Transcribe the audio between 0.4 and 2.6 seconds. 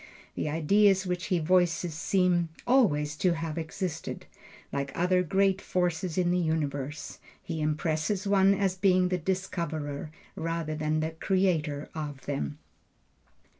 ideas which he voices seem